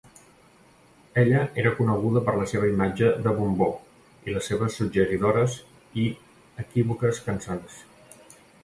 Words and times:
Ella 1.23 1.41
era 1.63 1.73
coneguda 1.81 2.23
per 2.29 2.33
la 2.39 2.47
seva 2.53 2.69
imatge 2.71 3.11
de 3.27 3.35
"bombó" 3.41 3.69
i 4.31 4.35
les 4.39 4.51
seves 4.53 4.79
suggeridores 4.81 5.63
i 6.07 6.11
equívoques 6.67 7.23
cançons. 7.29 7.83